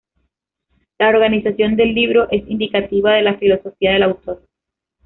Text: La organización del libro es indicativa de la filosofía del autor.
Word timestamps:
La 0.97 1.09
organización 1.09 1.75
del 1.75 1.93
libro 1.93 2.27
es 2.31 2.41
indicativa 2.49 3.13
de 3.13 3.21
la 3.21 3.37
filosofía 3.37 3.91
del 3.91 4.01
autor. 4.01 4.41